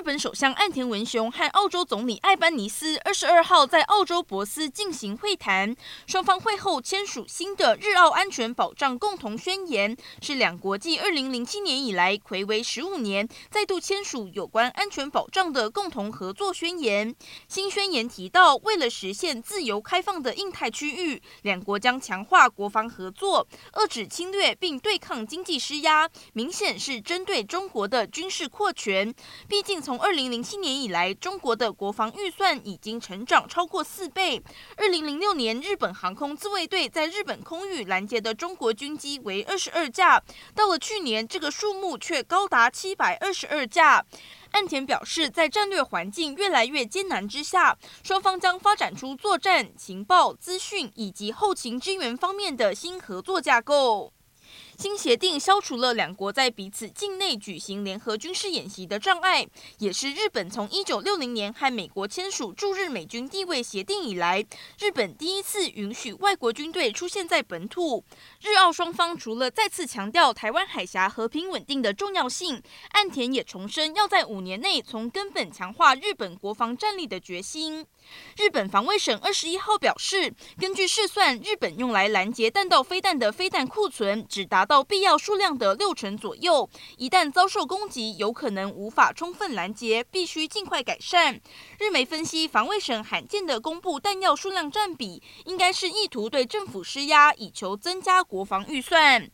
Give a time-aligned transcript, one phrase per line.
[0.00, 5.76] 日本首相岸田文雄和澳洲总理艾班尼斯二十二号在澳洲博斯进行会谈，
[6.06, 17.14] 双方会后签署新的日澳安全保障共同宣言，是两国继二零零七年以来睽违十五年再度签署有关安全保障的共同合作宣言。
[17.46, 29.14] 新宣言提到，为了实现自由开放的印太区域，两国将强化国防合作，遏止侵略并对抗经济施压，明显是针对中国的军事扩权。
[29.46, 29.78] 毕竟。
[29.90, 34.40] 从二零零七年以来，中国的国防预算已经成长超过四倍。
[34.76, 40.22] 二零零六年，日本航空自卫队在日本空域拦截的中国军机为二十二架，
[40.54, 44.06] 到了去年，这个数目却高达七百二十二架。
[44.52, 54.12] 岸田表示，在战略环境越来越艰难之下，双方将发展出作战、情报、资讯以及后勤支援方面的新合作架构。
[54.80, 59.46] 新协定消除了两国在彼此境内举行联合军事演习的障碍，
[59.76, 64.42] 也是日本从一九六零年和美国签署驻日美军地位协定以来，
[64.78, 68.02] 日本第一次允许外国军队出现在本土。
[68.40, 72.62] 日澳双方除了再次强调台湾海峡和平稳定的重要性，
[72.92, 77.84] 岸田也重申要在五年内从根本强化日本国防战力的决心。
[78.38, 91.40] 日本防卫省二十一号表示，根据试算，日本用来拦截弹道飞弹的飞弹库存只达到必要数量的六成左右，一旦遭受攻击，有可能无法充分拦截，必须尽快改善。
[91.80, 99.28] 日媒分析，防卫省罕见的公布弹药数量占比，应该是意图对政府施压，以求增加国防预算。